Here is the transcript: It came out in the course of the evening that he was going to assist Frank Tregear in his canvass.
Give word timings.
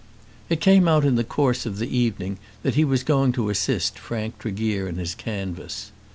It 0.49 0.61
came 0.61 0.87
out 0.87 1.05
in 1.05 1.13
the 1.13 1.23
course 1.23 1.67
of 1.67 1.77
the 1.77 1.95
evening 1.95 2.39
that 2.63 2.73
he 2.73 2.83
was 2.83 3.03
going 3.03 3.33
to 3.33 3.51
assist 3.51 3.99
Frank 3.99 4.39
Tregear 4.39 4.87
in 4.87 4.95
his 4.95 5.13
canvass. 5.13 5.91